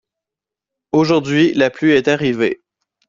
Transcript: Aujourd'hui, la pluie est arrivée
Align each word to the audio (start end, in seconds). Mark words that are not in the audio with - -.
Aujourd'hui, 0.93 1.53
la 1.53 1.69
pluie 1.69 1.91
est 1.91 2.07
arrivée 2.07 2.63